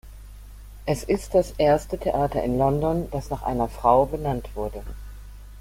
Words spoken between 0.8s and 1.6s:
Es ist das